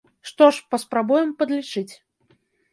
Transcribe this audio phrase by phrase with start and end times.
[0.29, 1.89] Што ж, паспрабуем падлічыць.